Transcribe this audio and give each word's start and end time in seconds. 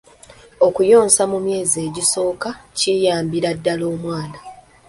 Okuyonsa 0.67 1.21
mu 1.31 1.37
myezi 1.45 1.77
egisooka 1.87 2.49
kiyambira 2.77 3.49
ddala 3.57 3.85
omwana. 3.93 4.39